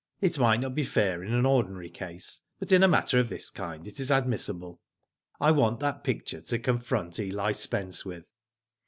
[0.19, 3.51] It might not be fair in an ordinary case, but in a matter of this
[3.51, 4.81] kind it is admissible."
[5.39, 8.25] I want that picture to confront Eli Spence with."